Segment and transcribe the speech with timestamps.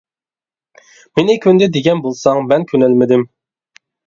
[1.19, 3.29] مېنى كۆندى دېگەن بولساڭ مەن كۆنەلمىدىم.